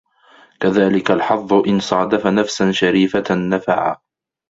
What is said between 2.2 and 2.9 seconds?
نَفْسًا